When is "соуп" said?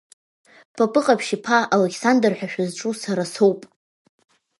3.33-3.61